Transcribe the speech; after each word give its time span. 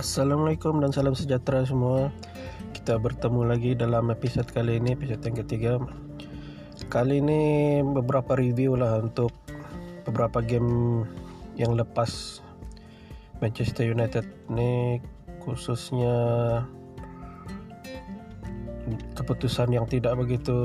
Assalamualaikum 0.00 0.80
dan 0.80 0.96
salam 0.96 1.12
sejahtera 1.12 1.60
semua. 1.68 2.08
Kita 2.72 2.96
bertemu 2.96 3.44
lagi 3.44 3.76
dalam 3.76 4.08
episod 4.08 4.48
kali 4.48 4.80
ini 4.80 4.96
Episod 4.96 5.20
yang 5.20 5.36
ketiga. 5.44 5.76
Kali 6.88 7.20
ini 7.20 7.40
beberapa 7.84 8.32
review 8.32 8.80
lah 8.80 9.04
untuk 9.04 9.28
beberapa 10.08 10.40
game 10.40 11.04
yang 11.60 11.76
lepas 11.76 12.40
Manchester 13.44 13.92
United 13.92 14.24
ini 14.48 15.04
khususnya 15.44 16.16
keputusan 19.20 19.68
yang 19.68 19.84
tidak 19.84 20.16
begitu 20.16 20.56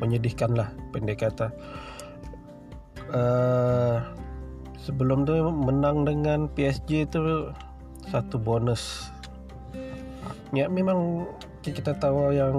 menyedihkan 0.00 0.56
lah 0.56 0.72
pendek 0.88 1.20
kata. 1.20 1.52
Uh, 3.12 4.00
sebelum 4.80 5.28
tu 5.28 5.36
menang 5.52 6.08
dengan 6.08 6.48
PSG 6.48 7.04
itu 7.04 7.52
satu 8.10 8.36
bonus. 8.36 9.14
Ya 10.50 10.66
memang 10.66 11.30
kita 11.62 11.94
tahu 11.94 12.34
yang 12.34 12.56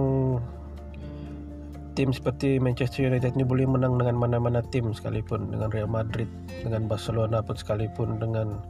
tim 1.94 2.16
seperti 2.16 2.56
Manchester 2.58 3.12
United 3.12 3.36
ini 3.36 3.44
boleh 3.44 3.68
menang 3.68 4.00
dengan 4.00 4.16
mana-mana 4.16 4.64
tim 4.72 4.96
sekalipun 4.96 5.52
dengan 5.52 5.68
Real 5.76 5.92
Madrid 5.92 6.32
dengan 6.64 6.88
Barcelona 6.88 7.44
pun 7.44 7.60
sekalipun 7.60 8.16
dengan 8.16 8.64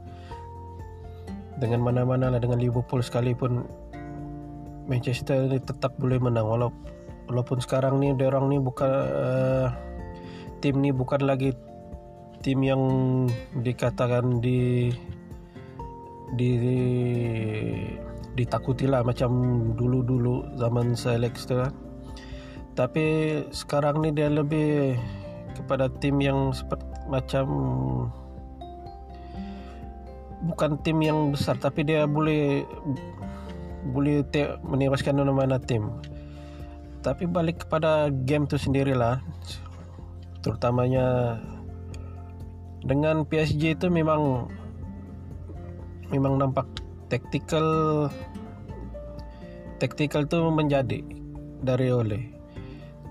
dengan 1.62 1.78
mana-mana 1.86 2.34
lah 2.34 2.42
dengan 2.42 2.58
Liverpool 2.58 2.98
sekalipun. 2.98 3.62
Manchester 4.82 5.46
ini 5.46 5.62
tetap 5.62 5.94
boleh 6.02 6.18
menang 6.18 6.42
walaupun 6.42 6.90
walaupun 7.30 7.62
sekarang 7.62 8.02
ni 8.02 8.10
orang 8.18 8.50
ni 8.50 8.58
bukan 8.58 8.90
uh, 8.90 9.70
tim 10.58 10.82
ni 10.82 10.90
bukan 10.90 11.22
lagi 11.22 11.54
tim 12.42 12.58
yang 12.66 12.82
dikatakan 13.62 14.42
di 14.42 14.90
di, 16.42 16.58
di 16.58 16.78
ditakuti 18.32 18.88
lah 18.88 19.04
macam 19.04 19.30
dulu-dulu 19.76 20.56
zaman 20.56 20.96
Selex 20.96 21.46
tu. 21.46 21.60
Tapi 22.72 23.04
sekarang 23.52 24.00
ni 24.00 24.10
dia 24.16 24.32
lebih 24.32 24.96
kepada 25.52 25.92
tim 26.00 26.16
yang 26.18 26.50
seperti 26.56 26.88
macam 27.12 27.46
bukan 30.48 30.80
tim 30.80 30.98
yang 31.04 31.36
besar 31.36 31.60
tapi 31.60 31.84
dia 31.84 32.08
boleh 32.08 32.64
boleh 33.92 34.24
te- 34.32 34.56
menewaskan 34.64 35.20
mana-mana 35.20 35.60
tim. 35.60 35.92
Tapi 37.02 37.26
balik 37.26 37.66
kepada 37.66 38.08
game 38.10 38.46
tu 38.46 38.56
sendirilah 38.56 39.20
terutamanya 40.40 41.38
dengan 42.82 43.22
PSG 43.26 43.78
itu 43.78 43.86
memang 43.90 44.50
memang 46.12 46.36
nampak 46.36 46.68
tactical 47.08 48.06
tactical 49.80 50.28
tu 50.28 50.38
menjadi 50.52 51.02
dari 51.64 51.88
oleh. 51.90 52.22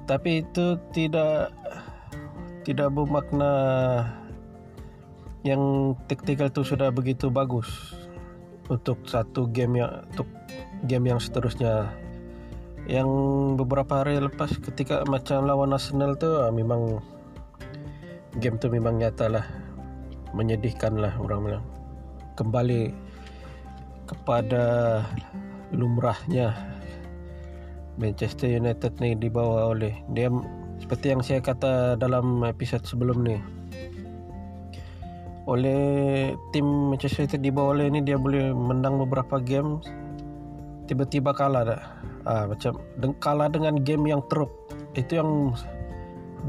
Tapi 0.06 0.46
itu 0.46 0.78
tidak 0.96 1.52
tidak 2.62 2.94
bermakna 2.94 3.52
yang 5.42 5.94
tactical 6.06 6.54
tu 6.54 6.62
sudah 6.62 6.94
begitu 6.94 7.34
bagus 7.34 7.98
untuk 8.70 9.02
satu 9.10 9.50
game 9.50 9.82
yang 9.82 10.06
untuk 10.14 10.30
game 10.86 11.10
yang 11.10 11.20
seterusnya. 11.20 11.90
Yang 12.86 13.10
beberapa 13.62 14.02
hari 14.02 14.18
lepas 14.22 14.58
ketika 14.58 15.06
macam 15.06 15.46
lawan 15.46 15.74
Arsenal 15.74 16.18
tu 16.18 16.30
ah, 16.42 16.50
memang 16.50 17.02
game 18.40 18.58
tu 18.58 18.72
memang 18.72 18.98
nyata 18.98 19.28
lah 19.28 19.46
menyedihkan 20.32 20.96
lah 20.96 21.12
orang 21.20 21.40
bilang 21.44 21.66
kembali 22.42 22.90
kepada 24.10 24.64
lumrahnya 25.70 26.58
Manchester 28.02 28.50
United 28.50 28.98
ni 28.98 29.14
dibawa 29.14 29.70
oleh 29.70 29.94
dia. 30.10 30.34
Seperti 30.82 31.14
yang 31.14 31.22
saya 31.22 31.46
kata 31.46 32.02
dalam 32.02 32.42
episod 32.42 32.82
sebelum 32.82 33.22
ni 33.22 33.38
oleh 35.46 36.34
tim 36.54 36.94
Manchester 36.94 37.30
United 37.30 37.42
dibawa 37.46 37.78
oleh 37.78 37.94
ni 37.94 38.02
dia 38.02 38.18
boleh 38.18 38.50
menang 38.54 38.98
beberapa 38.98 39.38
game 39.38 39.78
tiba-tiba 40.90 41.38
kalah. 41.38 41.64
Dah 41.64 41.82
ah, 42.26 42.46
macam 42.50 42.82
kalah 43.22 43.48
dengan 43.54 43.78
game 43.86 44.10
yang 44.10 44.26
teruk. 44.26 44.50
Itu 44.98 45.22
yang 45.22 45.54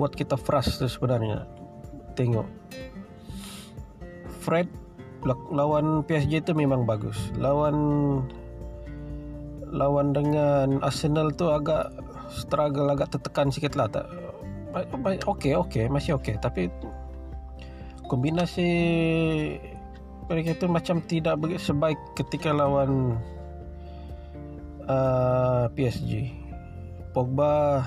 buat 0.01 0.17
kita 0.17 0.41
frust 0.41 0.81
sebenarnya. 0.81 1.45
Tengok. 2.17 2.49
Fred 4.43 4.67
lawan 5.27 6.03
PSG 6.07 6.43
itu 6.43 6.53
memang 6.55 6.83
bagus. 6.83 7.31
Lawan 7.39 7.77
lawan 9.73 10.13
dengan 10.13 10.83
Arsenal 10.85 11.33
tu 11.33 11.49
agak 11.49 11.95
struggle 12.29 12.91
agak 12.93 13.15
tertekan 13.15 13.49
sikit 13.49 13.79
lah 13.79 13.89
tak. 13.89 14.07
Okey 15.29 15.53
okey 15.57 15.85
masih 15.93 16.17
okey 16.17 16.41
tapi 16.41 16.73
kombinasi 18.09 18.69
mereka 20.27 20.57
itu 20.57 20.67
macam 20.69 20.97
tidak 21.05 21.37
sebaik 21.61 22.01
ketika 22.17 22.51
lawan 22.51 23.21
uh, 24.89 25.69
PSG. 25.77 26.33
Pogba 27.13 27.85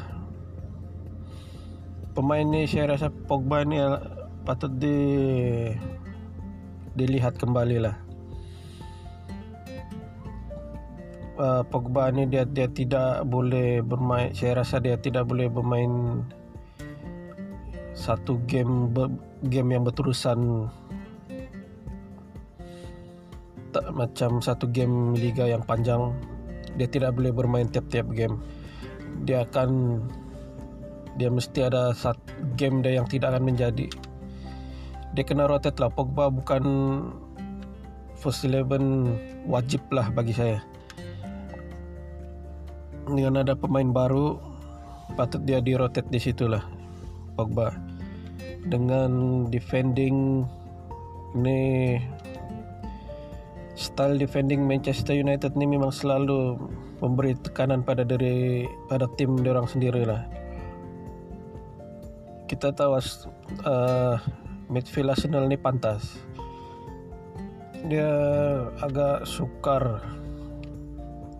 pemain 2.13 2.45
ni 2.45 2.69
saya 2.69 2.93
rasa 2.95 3.09
Pogba 3.09 3.65
ni 3.65 3.81
patut 4.45 4.69
di 4.77 4.97
dilihat 6.95 7.35
kembali 7.35 7.77
lah. 7.83 7.95
Uh, 11.35 11.67
Pogba 11.67 12.15
ni 12.15 12.31
dia 12.31 12.47
dia 12.47 12.71
tidak 12.71 13.27
boleh 13.27 13.83
bermain 13.83 14.31
saya 14.31 14.63
rasa 14.63 14.79
dia 14.79 14.95
tidak 14.95 15.27
boleh 15.27 15.51
bermain 15.51 16.23
satu 17.91 18.39
game 18.47 18.87
ber, 18.95 19.11
game 19.51 19.75
yang 19.75 19.83
berterusan. 19.83 20.71
Tak 23.75 23.91
macam 23.91 24.39
satu 24.39 24.71
game 24.71 25.11
liga 25.19 25.43
yang 25.43 25.59
panjang 25.67 26.15
dia 26.79 26.87
tidak 26.87 27.19
boleh 27.19 27.35
bermain 27.35 27.67
tiap-tiap 27.67 28.07
game. 28.15 28.39
Dia 29.27 29.43
akan 29.43 29.99
dia 31.19 31.27
mesti 31.27 31.67
ada 31.67 31.91
satu 31.91 32.55
game 32.55 32.79
dia 32.79 32.99
yang 32.99 33.07
tidak 33.07 33.35
akan 33.35 33.43
menjadi 33.51 33.87
dia 35.15 35.23
kena 35.23 35.47
rotate 35.47 35.79
lah. 35.79 35.87
Pogba 35.87 36.27
bukan 36.27 36.63
first 38.19 38.43
eleven 38.43 39.15
wajib 39.47 39.79
lah 39.89 40.11
bagi 40.11 40.35
saya. 40.35 40.59
Dengan 43.07 43.47
ada 43.47 43.55
pemain 43.55 43.87
baru 43.89 44.35
patut 45.15 45.39
dia 45.47 45.63
di 45.63 45.77
rotate 45.77 46.09
di 46.11 46.19
situ 46.19 46.51
lah 46.51 46.61
Pogba. 47.39 47.71
Dengan 48.67 49.45
defending 49.47 50.43
ni 51.37 51.95
style 53.75 54.17
defending 54.17 54.63
Manchester 54.65 55.13
United 55.13 55.53
ni 55.53 55.67
memang 55.67 55.91
selalu 55.91 56.57
memberi 57.03 57.35
tekanan 57.35 57.83
pada 57.83 58.07
dari 58.07 58.65
pada 58.89 59.05
tim 59.19 59.37
orang 59.43 59.67
sendiri 59.67 60.07
lah. 60.07 60.25
Kita 62.49 62.71
tahu 62.73 62.97
uh, 62.97 64.17
midfield 64.69 65.13
Arsenal 65.13 65.45
ni 65.45 65.57
pantas. 65.57 66.21
Dia 67.85 68.09
agak 68.81 69.29
sukar 69.29 70.01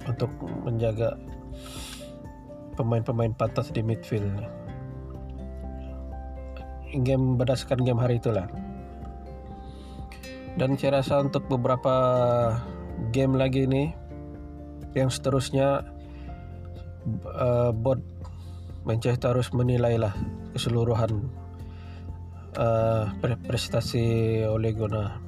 untuk 0.05 0.29
menjaga 0.61 1.17
pemain-pemain 2.77 3.33
pantas 3.33 3.73
di 3.73 3.81
midfield. 3.81 4.29
Game 7.01 7.35
berdasarkan 7.35 7.81
game 7.81 7.99
hari 7.99 8.21
itulah. 8.21 8.47
Dan 10.55 10.79
saya 10.79 11.03
rasa 11.03 11.19
untuk 11.19 11.43
beberapa 11.51 11.95
game 13.11 13.35
lagi 13.35 13.67
ini 13.67 13.91
yang 14.95 15.11
seterusnya 15.11 15.83
uh, 17.28 17.75
bot 17.75 17.99
Manchester 18.87 19.35
harus 19.35 19.51
menilai 19.51 19.99
lah 19.99 20.16
keseluruhan 20.55 21.44
uh, 22.57 23.11
prestasi 23.47 24.41
Ole 24.47 24.72
Gunnar. 24.75 25.19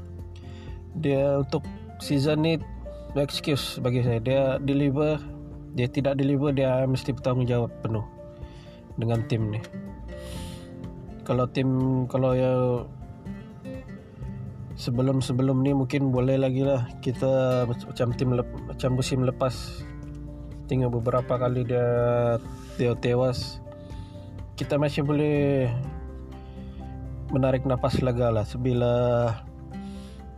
Dia 0.98 1.38
untuk 1.40 1.64
season 2.02 2.44
ni 2.44 2.54
no 3.14 3.20
excuse 3.22 3.78
bagi 3.80 4.02
saya. 4.02 4.20
Dia 4.20 4.42
deliver, 4.60 5.22
dia 5.78 5.88
tidak 5.88 6.18
deliver 6.18 6.52
dia 6.52 6.84
mesti 6.88 7.14
bertanggungjawab 7.14 7.72
penuh 7.86 8.06
dengan 8.98 9.22
tim 9.30 9.54
ni. 9.54 9.62
Kalau 11.28 11.46
tim 11.52 11.70
kalau 12.08 12.32
ya 12.34 12.52
sebelum 14.78 15.20
sebelum 15.20 15.66
ni 15.66 15.74
mungkin 15.74 16.14
boleh 16.14 16.38
lagi 16.38 16.62
lah 16.62 16.86
kita 17.02 17.66
macam 17.66 18.14
tim 18.14 18.30
lep, 18.38 18.48
macam 18.70 18.94
musim 18.94 19.26
lepas 19.26 19.82
tinggal 20.70 20.94
beberapa 20.94 21.34
kali 21.36 21.66
dia 21.66 21.88
dia 22.78 22.94
tewas 22.94 23.58
kita 24.54 24.78
masih 24.78 25.02
boleh 25.02 25.66
menarik 27.32 27.64
nafas 27.68 28.00
lega 28.00 28.32
lah. 28.32 28.46
Sebila 28.48 29.30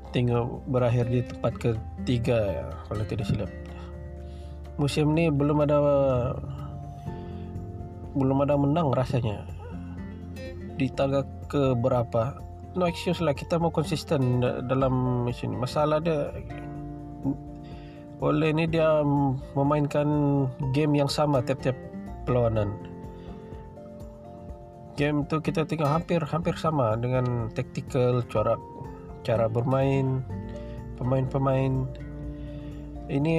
tinggal 0.09 0.61
berakhir 0.65 1.05
di 1.09 1.21
tempat 1.21 1.53
ketiga 1.57 2.39
ya, 2.63 2.65
kalau 2.89 3.03
tidak 3.05 3.25
silap. 3.29 3.51
Musim 4.79 5.13
ini 5.13 5.29
belum 5.29 5.65
ada 5.65 5.79
belum 8.15 8.37
ada 8.41 8.55
menang 8.57 8.95
rasanya. 8.95 9.45
Di 10.79 10.87
tangga 10.95 11.27
ke 11.51 11.75
berapa 11.75 12.39
no 12.77 12.85
excuse 12.85 13.19
lah 13.19 13.33
kita 13.33 13.57
mau 13.57 13.73
konsisten 13.73 14.39
dalam 14.69 15.25
sini 15.33 15.57
masalah 15.57 15.97
dia 15.97 16.29
oleh 18.19 18.51
ini 18.51 18.69
dia 18.69 19.01
memainkan 19.57 20.07
game 20.75 20.99
yang 20.99 21.09
sama 21.09 21.41
tiap-tiap 21.41 21.75
perlawanan 22.27 22.88
game 24.99 25.23
tu 25.31 25.39
kita 25.39 25.63
tengok 25.63 25.87
hampir 25.87 26.19
hampir 26.27 26.59
sama 26.59 26.99
dengan 26.99 27.47
tactical 27.55 28.19
cara 28.27 28.59
cara 29.23 29.47
bermain 29.47 30.19
pemain-pemain. 30.99 31.87
Ini 33.07 33.37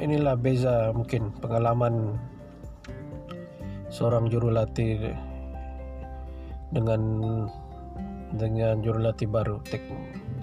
inilah 0.00 0.34
beza 0.34 0.90
mungkin 0.96 1.30
pengalaman 1.38 2.16
seorang 3.92 4.32
jurulatih 4.32 5.12
dengan 6.72 7.00
dengan 8.34 8.82
jurulatih 8.82 9.28
baru. 9.30 9.62
Tek, 9.68 9.84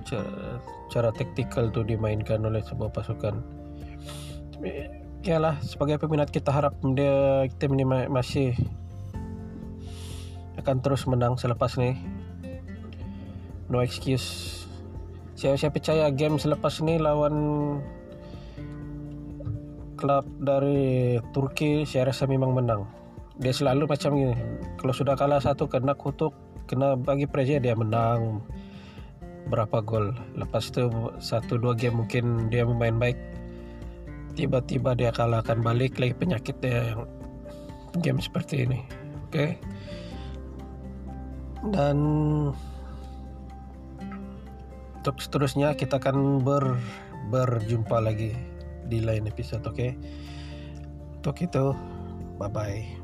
cara, 0.08 0.62
cara 0.88 1.10
taktikal 1.12 1.68
tu 1.74 1.84
dimainkan 1.84 2.40
oleh 2.46 2.64
sebuah 2.64 2.94
pasukan. 2.94 3.42
Ya 5.26 5.42
lah 5.42 5.58
sebagai 5.66 5.98
peminat 6.00 6.32
kita 6.32 6.54
harap 6.54 6.78
dia 6.96 7.50
ini 7.50 7.84
masih 8.08 8.56
akan 10.60 10.84
terus 10.84 11.08
menang 11.08 11.40
selepas 11.40 11.80
ni 11.80 11.96
no 13.72 13.80
excuse. 13.80 14.60
Saya, 15.40 15.58
saya 15.58 15.72
percaya 15.74 16.12
game 16.12 16.38
selepas 16.38 16.84
ni 16.84 17.00
lawan 17.00 17.36
klub 19.96 20.26
dari 20.42 21.18
Turki 21.32 21.88
saya 21.88 22.12
rasa 22.12 22.28
memang 22.28 22.52
menang. 22.52 22.84
Dia 23.40 23.56
selalu 23.56 23.90
macam 23.90 24.12
ini 24.18 24.36
kalau 24.78 24.94
sudah 24.94 25.16
kalah 25.16 25.42
satu 25.42 25.66
kena 25.72 25.96
kutuk 25.96 26.36
kena 26.68 27.00
bagi 27.00 27.26
pressure 27.26 27.64
dia 27.64 27.74
menang. 27.74 28.44
Berapa 29.50 29.82
gol? 29.82 30.14
Lepas 30.38 30.70
itu 30.70 30.92
satu 31.18 31.58
dua 31.58 31.74
game 31.74 32.06
mungkin 32.06 32.52
dia 32.54 32.68
memain 32.68 32.94
baik. 32.94 33.18
Tiba-tiba 34.38 34.94
dia 34.94 35.10
kalahkan 35.10 35.60
balik 35.64 35.98
lagi 35.98 36.14
penyakit 36.14 36.56
dia 36.62 36.94
yang 36.94 37.04
game 38.00 38.20
seperti 38.22 38.68
ini. 38.68 38.80
Oke? 39.28 39.34
okay? 39.34 39.52
Dan 41.70 41.98
untuk 45.02 45.18
seterusnya 45.22 45.78
kita 45.78 46.02
akan 46.02 46.42
ber 46.42 46.78
berjumpa 47.30 48.02
lagi 48.02 48.34
di 48.90 49.02
lain 49.02 49.30
episode 49.30 49.62
oke 49.66 49.78
okay? 49.78 49.92
untuk 51.22 51.38
itu 51.38 51.74
bye 52.42 52.50
bye 52.50 53.01